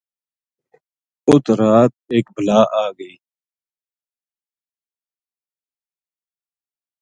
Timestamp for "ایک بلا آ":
2.13-2.85